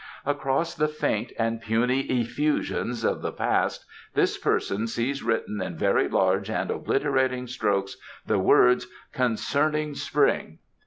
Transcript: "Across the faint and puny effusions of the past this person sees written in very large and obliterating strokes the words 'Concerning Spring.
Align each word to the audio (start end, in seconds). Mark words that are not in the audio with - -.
"Across 0.25 0.73
the 0.77 0.87
faint 0.87 1.31
and 1.37 1.61
puny 1.61 1.99
effusions 2.09 3.03
of 3.03 3.21
the 3.21 3.31
past 3.31 3.85
this 4.15 4.35
person 4.35 4.87
sees 4.87 5.21
written 5.21 5.61
in 5.61 5.77
very 5.77 6.09
large 6.09 6.49
and 6.49 6.71
obliterating 6.71 7.45
strokes 7.45 7.97
the 8.25 8.39
words 8.39 8.87
'Concerning 9.13 9.93
Spring. 9.93 10.57